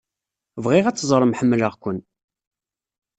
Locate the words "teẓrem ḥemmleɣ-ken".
0.97-1.97